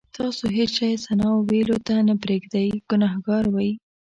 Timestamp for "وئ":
3.53-3.71